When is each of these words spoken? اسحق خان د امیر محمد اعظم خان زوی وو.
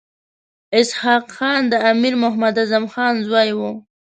اسحق 0.77 1.25
خان 1.35 1.61
د 1.71 1.73
امیر 1.91 2.13
محمد 2.23 2.55
اعظم 2.59 2.85
خان 2.93 3.13
زوی 3.27 3.49
وو. 3.57 3.71